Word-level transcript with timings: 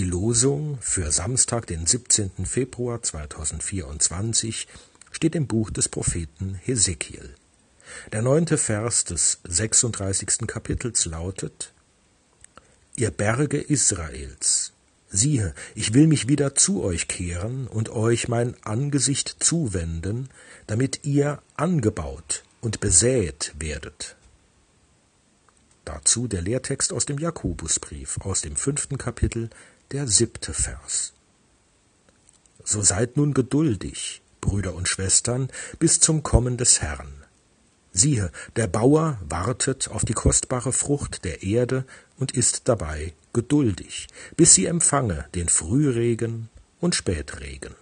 Losung 0.00 0.78
für 0.80 1.12
Samstag, 1.12 1.66
den 1.66 1.86
17. 1.86 2.46
Februar 2.46 3.02
2024 3.02 4.66
steht 5.10 5.34
im 5.34 5.46
Buch 5.46 5.70
des 5.70 5.90
Propheten 5.90 6.54
Hesekiel. 6.54 7.34
Der 8.10 8.22
neunte 8.22 8.56
Vers 8.56 9.04
des 9.04 9.40
36. 9.44 10.46
Kapitels 10.46 11.04
lautet 11.04 11.74
Ihr 12.96 13.10
Berge 13.10 13.58
Israels, 13.58 14.72
siehe, 15.10 15.54
ich 15.74 15.92
will 15.92 16.06
mich 16.06 16.26
wieder 16.26 16.54
zu 16.54 16.82
euch 16.82 17.06
kehren 17.06 17.66
und 17.66 17.90
euch 17.90 18.28
mein 18.28 18.54
Angesicht 18.62 19.36
zuwenden, 19.40 20.30
damit 20.66 21.00
ihr 21.04 21.42
angebaut 21.54 22.44
und 22.62 22.80
besät 22.80 23.52
werdet. 23.58 24.16
Dazu 25.84 26.28
der 26.28 26.42
Lehrtext 26.42 26.92
aus 26.92 27.06
dem 27.06 27.18
Jakobusbrief, 27.18 28.18
aus 28.22 28.40
dem 28.40 28.56
fünften 28.56 28.98
Kapitel, 28.98 29.50
der 29.92 30.08
siebte 30.08 30.54
Vers. 30.54 31.12
So 32.64 32.80
seid 32.82 33.16
nun 33.16 33.34
geduldig, 33.34 34.22
Brüder 34.40 34.74
und 34.74 34.88
Schwestern, 34.88 35.48
bis 35.78 36.00
zum 36.00 36.22
Kommen 36.22 36.56
des 36.56 36.80
Herrn. 36.80 37.12
Siehe, 37.92 38.32
der 38.56 38.68
Bauer 38.68 39.18
wartet 39.28 39.88
auf 39.88 40.04
die 40.04 40.14
kostbare 40.14 40.72
Frucht 40.72 41.24
der 41.24 41.42
Erde 41.42 41.84
und 42.18 42.32
ist 42.32 42.62
dabei 42.68 43.12
geduldig, 43.34 44.08
bis 44.36 44.54
sie 44.54 44.64
empfange 44.64 45.26
den 45.34 45.48
Frühregen 45.48 46.48
und 46.80 46.94
Spätregen. 46.94 47.74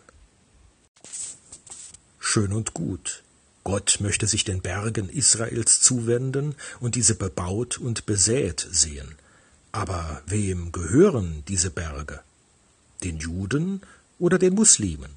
Schön 2.18 2.52
und 2.52 2.74
gut, 2.74 3.23
Gott 3.62 3.99
möchte 4.01 4.27
sich 4.27 4.45
den 4.45 4.62
Bergen 4.62 5.09
Israels 5.09 5.80
zuwenden 5.80 6.56
und 6.80 6.96
diese 6.96 7.15
bebaut 7.15 7.79
und 7.79 8.06
besät 8.06 8.66
sehen. 8.68 9.15
Aber 9.73 10.23
wem 10.26 10.73
gehören 10.73 11.45
diese 11.46 11.71
Berge? 11.71 12.21
Den 13.04 13.18
Juden 13.18 13.82
oder 14.18 14.38
den 14.38 14.54
Muslimen? 14.54 15.10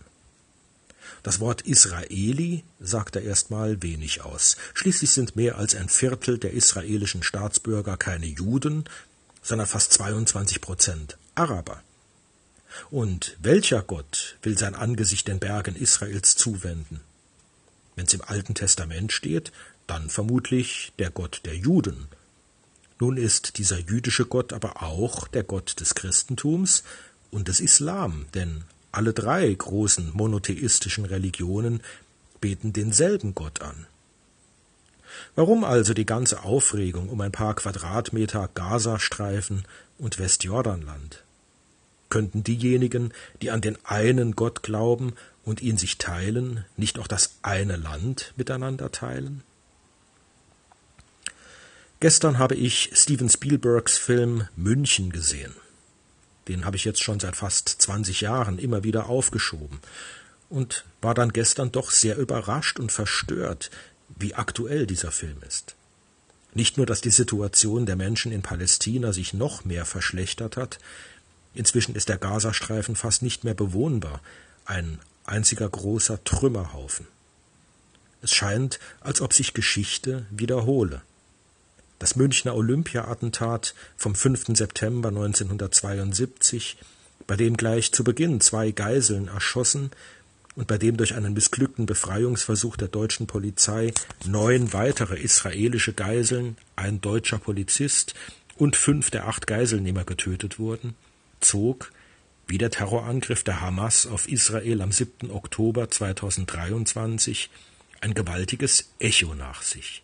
Das 1.24 1.40
Wort 1.40 1.62
Israeli 1.62 2.64
sagt 2.80 3.16
da 3.16 3.20
erstmal 3.20 3.82
wenig 3.82 4.22
aus. 4.22 4.58
Schließlich 4.74 5.12
sind 5.12 5.36
mehr 5.36 5.58
als 5.58 5.74
ein 5.74 5.90
Viertel 5.90 6.38
der 6.38 6.52
israelischen 6.52 7.24
Staatsbürger 7.24 7.98
keine 7.98 8.26
Juden, 8.26 8.86
sondern 9.42 9.68
fast 9.68 9.94
22 9.94 10.62
Prozent 10.62 11.18
Araber. 11.34 11.82
Und 12.92 13.38
welcher 13.42 13.82
Gott 13.82 14.38
will 14.42 14.58
sein 14.58 14.76
Angesicht 14.76 15.28
den 15.28 15.40
Bergen 15.40 15.76
Israels 15.76 16.36
zuwenden? 16.36 17.02
Wenn 17.96 18.06
es 18.06 18.14
im 18.14 18.22
Alten 18.22 18.56
Testament 18.56 19.12
steht, 19.12 19.52
dann 19.88 20.10
vermutlich 20.10 20.92
der 21.00 21.12
Gott 21.12 21.42
der 21.46 21.56
Juden. 21.56 22.08
Nun 23.00 23.18
ist 23.18 23.58
dieser 23.58 23.80
jüdische 23.80 24.26
Gott 24.26 24.54
aber 24.54 24.84
auch 24.84 25.28
der 25.28 25.44
Gott 25.44 25.80
des 25.80 25.96
Christentums 25.96 26.84
und 27.32 27.48
des 27.48 27.60
Islam, 27.60 28.26
denn 28.34 28.64
alle 28.92 29.14
drei 29.14 29.52
großen 29.52 30.12
monotheistischen 30.14 31.06
Religionen 31.06 31.82
beten 32.40 32.74
denselben 32.74 33.34
Gott 33.34 33.62
an. 33.62 33.88
Warum 35.36 35.64
also 35.64 35.94
die 35.94 36.06
ganze 36.06 36.44
Aufregung 36.44 37.10
um 37.10 37.20
ein 37.22 37.32
paar 37.32 37.56
Quadratmeter 37.56 38.50
Gazastreifen 38.54 39.66
und 39.98 40.20
Westjordanland? 40.20 41.24
Könnten 42.10 42.44
diejenigen, 42.44 43.12
die 43.42 43.50
an 43.50 43.62
den 43.62 43.78
einen 43.84 44.36
Gott 44.36 44.62
glauben 44.62 45.14
und 45.44 45.62
ihn 45.62 45.78
sich 45.78 45.98
teilen, 45.98 46.66
nicht 46.78 47.00
auch 47.00 47.08
das 47.08 47.38
eine 47.42 47.76
Land 47.76 48.34
miteinander 48.36 48.92
teilen? 48.92 49.42
Gestern 52.04 52.38
habe 52.38 52.56
ich 52.56 52.90
Steven 52.94 53.30
Spielbergs 53.30 53.98
Film 53.98 54.50
München 54.58 55.14
gesehen. 55.14 55.54
Den 56.50 56.66
habe 56.66 56.76
ich 56.76 56.84
jetzt 56.84 57.02
schon 57.02 57.22
seit 57.22 57.38
fast 57.38 57.70
20 57.70 58.20
Jahren 58.20 58.60
immer 58.60 58.84
wieder 58.84 59.08
aufgeschoben 59.08 59.80
und 60.50 60.84
war 61.00 61.14
dann 61.14 61.32
gestern 61.32 61.72
doch 61.72 61.92
sehr 61.92 62.18
überrascht 62.18 62.78
und 62.78 62.92
verstört, 62.92 63.72
wie 64.10 64.36
aktuell 64.36 64.86
dieser 64.86 65.12
Film 65.12 65.38
ist. 65.48 65.76
Nicht 66.54 66.76
nur, 66.76 66.86
dass 66.86 67.00
die 67.00 67.10
Situation 67.10 67.86
der 67.86 67.96
Menschen 67.96 68.34
in 68.34 68.42
Palästina 68.42 69.14
sich 69.14 69.34
noch 69.34 69.64
mehr 69.64 69.86
verschlechtert 69.86 70.58
hat, 70.58 70.80
inzwischen 71.54 71.96
ist 71.96 72.10
der 72.10 72.18
Gazastreifen 72.18 72.98
fast 72.98 73.22
nicht 73.22 73.46
mehr 73.46 73.54
bewohnbar, 73.54 74.20
ein 74.66 75.00
einziger 75.24 75.70
großer 75.70 76.22
Trümmerhaufen. 76.26 77.08
Es 78.22 78.34
scheint, 78.34 78.80
als 79.00 79.22
ob 79.22 79.32
sich 79.32 79.54
Geschichte 79.54 80.26
wiederhole. 80.32 81.02
Das 82.00 82.16
Münchner 82.16 82.56
Olympia-Attentat 82.56 83.74
vom 83.96 84.16
5. 84.16 84.58
September 84.58 85.10
1972, 85.10 86.78
bei 87.28 87.36
dem 87.36 87.56
gleich 87.56 87.92
zu 87.92 88.04
Beginn 88.04 88.42
zwei 88.42 88.72
Geiseln 88.72 89.28
erschossen 89.28 89.92
und 90.56 90.68
bei 90.68 90.78
dem 90.78 90.98
durch 90.98 91.16
einen 91.16 91.34
missglückten 91.34 91.86
Befreiungsversuch 91.86 92.78
der 92.78 92.88
deutschen 92.88 93.28
Polizei 93.28 93.94
neun 94.26 94.74
weitere 94.74 95.20
israelische 95.20 95.94
Geiseln, 95.94 96.58
ein 96.76 97.02
deutscher 97.02 97.40
Polizist 97.40 98.14
und 98.58 98.76
fünf 98.76 99.10
der 99.10 99.28
acht 99.28 99.48
Geiselnehmer 99.48 100.04
getötet 100.04 100.60
wurden, 100.60 100.96
zog 101.40 101.92
wie 102.48 102.58
der 102.58 102.72
Terrorangriff 102.72 103.44
der 103.44 103.62
Hamas 103.62 104.06
auf 104.06 104.28
Israel 104.28 104.82
am 104.82 104.92
7. 104.92 105.32
Oktober 105.32 105.90
2023 105.90 107.50
ein 108.02 108.14
gewaltiges 108.14 108.92
Echo 109.00 109.34
nach 109.34 109.62
sich. 109.62 110.04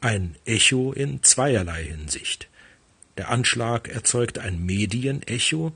Ein 0.00 0.36
Echo 0.44 0.92
in 0.92 1.22
zweierlei 1.22 1.84
Hinsicht. 1.84 2.48
Der 3.18 3.30
Anschlag 3.30 3.88
erzeugte 3.88 4.42
ein 4.42 4.64
Medienecho, 4.64 5.72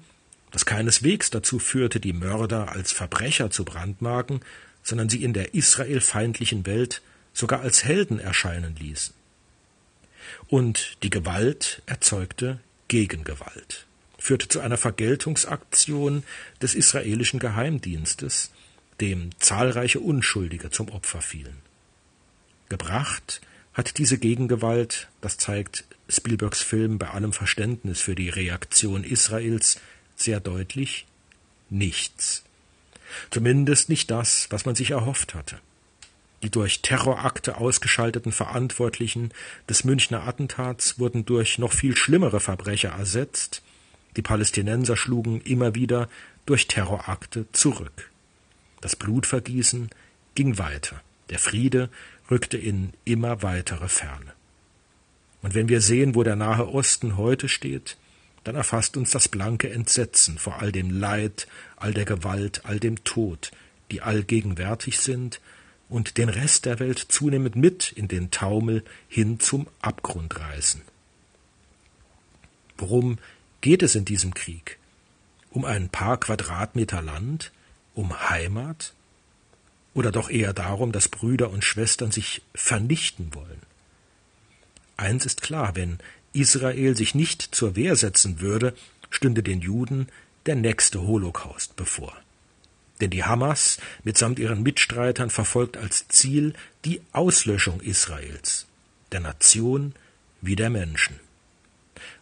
das 0.50 0.65
keineswegs 0.65 1.31
dazu 1.31 1.59
führte, 1.59 2.00
die 2.00 2.12
Mörder 2.12 2.72
als 2.72 2.93
Verbrecher 2.93 3.50
zu 3.50 3.65
brandmarken, 3.65 4.41
sondern 4.83 5.09
sie 5.09 5.22
in 5.22 5.33
der 5.33 5.55
israelfeindlichen 5.55 6.65
Welt 6.67 7.03
sogar 7.33 7.61
als 7.61 7.84
Helden 7.84 8.19
erscheinen 8.19 8.77
ließen. 8.77 9.15
Und 10.49 10.97
die 11.03 11.11
Gewalt 11.11 11.83
erzeugte 11.87 12.61
Gegengewalt 12.88 13.87
führte 14.19 14.49
zu 14.49 14.61
einer 14.61 14.77
Vergeltungsaktion 14.77 16.25
des 16.61 16.75
israelischen 16.75 17.38
Geheimdienstes, 17.38 18.50
dem 19.00 19.31
zahlreiche 19.38 20.00
Unschuldige 20.00 20.71
zum 20.71 20.88
Opfer 20.88 21.21
fielen. 21.21 21.59
Gebracht 22.69 23.41
hat 23.76 23.98
diese 23.98 24.16
Gegengewalt, 24.16 25.09
das 25.20 25.37
zeigt 25.37 25.84
Spielbergs 26.09 26.62
Film 26.62 26.97
bei 26.98 27.10
allem 27.10 27.34
Verständnis 27.34 28.00
für 28.00 28.14
die 28.14 28.31
Reaktion 28.31 29.04
Israels 29.04 29.78
sehr 30.16 30.41
deutlich, 30.41 31.06
nichts. 31.69 32.42
Zumindest 33.31 33.91
nicht 33.91 34.10
das, 34.10 34.47
was 34.48 34.64
man 34.64 34.75
sich 34.75 34.92
erhofft 34.92 35.34
hatte. 35.34 35.59
Die 36.42 36.48
durch 36.48 36.81
Terrorakte 36.81 37.59
ausgeschalteten 37.59 38.32
Verantwortlichen 38.32 39.31
des 39.69 39.84
Münchner 39.84 40.26
Attentats 40.26 40.98
wurden 40.98 41.26
durch 41.26 41.58
noch 41.58 41.72
viel 41.75 41.97
schlimmere 41.98 42.41
Verbrecher 42.41 42.91
ersetzt, 42.91 43.62
die 44.16 44.22
Palästinenser 44.22 44.97
schlugen 44.97 45.43
immer 45.43 45.75
wieder 45.75 46.08
durch 46.47 46.66
Terrorakte 46.66 47.44
zurück. 47.53 48.10
Das 48.81 48.97
Blutvergießen 48.97 49.91
ging 50.34 50.56
weiter. 50.56 51.03
Der 51.31 51.38
Friede 51.38 51.91
rückte 52.31 52.56
in 52.56 52.92
immer 53.04 53.42
weitere 53.42 53.88
Ferne. 53.88 54.32
Und 55.42 55.54
wenn 55.54 55.69
wir 55.69 55.81
sehen, 55.81 56.14
wo 56.14 56.22
der 56.22 56.37
Nahe 56.37 56.69
Osten 56.69 57.16
heute 57.16 57.48
steht, 57.48 57.97
dann 58.44 58.54
erfasst 58.54 58.97
uns 58.97 59.10
das 59.10 59.28
blanke 59.28 59.70
Entsetzen 59.70 60.38
vor 60.38 60.60
all 60.60 60.72
dem 60.72 60.91
Leid, 60.91 61.48
all 61.76 61.92
der 61.92 62.04
Gewalt, 62.04 62.62
all 62.64 62.78
dem 62.78 63.03
Tod, 63.04 63.50
die 63.90 64.02
allgegenwärtig 64.02 65.00
sind 65.00 65.40
und 65.88 66.19
den 66.19 66.28
Rest 66.28 66.64
der 66.64 66.78
Welt 66.78 66.99
zunehmend 66.99 67.56
mit 67.56 67.93
in 67.93 68.08
den 68.08 68.31
Taumel 68.31 68.84
hin 69.08 69.40
zum 69.40 69.67
Abgrund 69.81 70.38
reißen. 70.38 70.82
Worum 72.79 73.19
geht 73.61 73.82
es 73.82 73.94
in 73.94 74.05
diesem 74.05 74.34
Krieg? 74.34 74.79
Um 75.50 75.64
ein 75.64 75.88
paar 75.88 76.19
Quadratmeter 76.19 77.02
Land? 77.02 77.52
Um 77.94 78.29
Heimat? 78.29 78.94
Oder 79.96 80.12
doch 80.12 80.28
eher 80.28 80.52
darum, 80.52 80.93
dass 80.93 81.08
Brüder 81.08 81.48
und 81.48 81.64
Schwestern 81.64 82.10
sich 82.10 82.43
vernichten 82.54 83.34
wollen? 83.34 83.62
Eins 84.98 85.25
ist 85.25 85.40
klar, 85.40 85.75
wenn 85.75 86.00
Israel 86.34 86.94
sich 86.94 87.14
nicht 87.14 87.40
zur 87.40 87.76
Wehr 87.76 87.96
setzen 87.96 88.40
würde, 88.40 88.75
stünde 89.08 89.43
den 89.43 89.62
Juden 89.62 90.08
der 90.44 90.54
nächste 90.54 91.00
Holocaust 91.00 91.76
bevor. 91.76 92.14
Denn 93.00 93.08
die 93.08 93.25
Hamas 93.25 93.78
mitsamt 94.04 94.38
ihren 94.38 94.62
Mitstreitern 94.62 95.31
verfolgt 95.31 95.78
als 95.78 96.06
Ziel 96.08 96.52
die 96.84 97.00
Auslöschung 97.12 97.81
Israels, 97.81 98.66
der 99.12 99.20
Nation 99.20 99.94
wie 100.43 100.56
der 100.56 100.69
Menschen. 100.69 101.19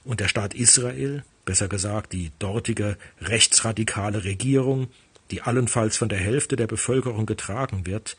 Und 0.05 0.21
der 0.21 0.29
Staat 0.29 0.55
Israel 0.55 1.25
besser 1.45 1.67
gesagt 1.67 2.13
die 2.13 2.31
dortige 2.39 2.97
rechtsradikale 3.21 4.23
Regierung, 4.23 4.87
die 5.31 5.43
allenfalls 5.43 5.97
von 5.97 6.09
der 6.09 6.19
Hälfte 6.19 6.57
der 6.57 6.67
Bevölkerung 6.67 7.27
getragen 7.27 7.87
wird, 7.87 8.17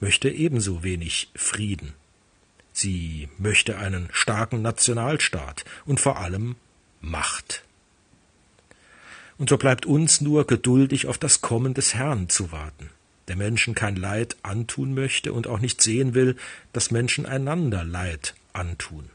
möchte 0.00 0.28
ebenso 0.30 0.82
wenig 0.82 1.30
Frieden. 1.34 1.94
Sie 2.72 3.28
möchte 3.38 3.78
einen 3.78 4.08
starken 4.12 4.62
Nationalstaat 4.62 5.64
und 5.84 6.00
vor 6.00 6.18
allem 6.18 6.56
Macht. 7.00 7.64
Und 9.38 9.48
so 9.48 9.56
bleibt 9.56 9.86
uns 9.86 10.20
nur 10.20 10.46
geduldig 10.46 11.06
auf 11.06 11.18
das 11.18 11.40
Kommen 11.40 11.74
des 11.74 11.94
Herrn 11.94 12.28
zu 12.28 12.52
warten, 12.52 12.90
der 13.28 13.36
Menschen 13.36 13.74
kein 13.74 13.96
Leid 13.96 14.36
antun 14.42 14.94
möchte 14.94 15.32
und 15.32 15.46
auch 15.46 15.60
nicht 15.60 15.80
sehen 15.80 16.14
will, 16.14 16.36
dass 16.72 16.90
Menschen 16.90 17.26
einander 17.26 17.84
Leid 17.84 18.34
antun. 18.52 19.08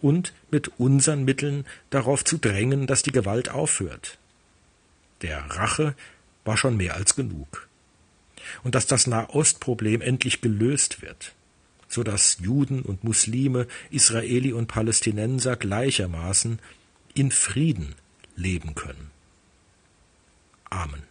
Und 0.00 0.32
mit 0.50 0.68
unseren 0.78 1.24
Mitteln 1.24 1.64
darauf 1.90 2.24
zu 2.24 2.38
drängen, 2.38 2.86
dass 2.86 3.02
die 3.02 3.12
Gewalt 3.12 3.50
aufhört. 3.50 4.18
Der 5.22 5.38
Rache 5.50 5.94
war 6.44 6.56
schon 6.56 6.76
mehr 6.76 6.94
als 6.94 7.14
genug. 7.14 7.68
Und 8.62 8.74
dass 8.74 8.86
das 8.86 9.06
Nahostproblem 9.06 10.00
endlich 10.00 10.40
gelöst 10.40 11.02
wird, 11.02 11.34
so 11.88 12.02
dass 12.02 12.38
Juden 12.40 12.82
und 12.82 13.04
Muslime, 13.04 13.66
Israeli 13.90 14.52
und 14.52 14.68
Palästinenser 14.68 15.56
gleichermaßen 15.56 16.58
in 17.14 17.30
Frieden 17.30 17.94
leben 18.36 18.74
können. 18.74 19.10
Amen. 20.70 21.02